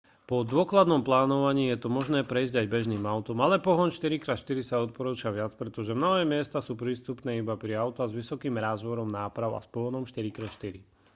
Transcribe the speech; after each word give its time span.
po 0.29 0.37
dôkladnom 0.51 1.01
plánovaní 1.09 1.63
je 1.71 1.77
to 1.77 1.85
možné 1.97 2.19
prejsť 2.31 2.55
aj 2.65 2.71
bežným 2.75 3.03
autom 3.13 3.37
ale 3.45 3.61
pohon 3.67 3.89
4x4 3.97 4.57
sa 4.69 4.75
odporúča 4.85 5.29
viac 5.37 5.51
pretože 5.61 5.93
mnohé 6.01 6.21
miesta 6.33 6.57
sú 6.67 6.73
prístupné 6.83 7.31
iba 7.41 7.53
pre 7.63 7.73
autá 7.83 8.03
s 8.09 8.17
vysokým 8.19 8.55
rázvorom 8.65 9.09
náprav 9.19 9.51
a 9.53 9.61
s 9.65 9.69
pohonom 9.75 10.01
4x4 10.11 10.63